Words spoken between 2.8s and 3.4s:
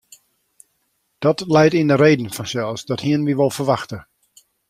dat hienen we